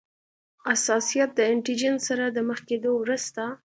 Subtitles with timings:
[0.67, 3.43] حساسیت د انټي جېن سره د مخ کیدو وروسته.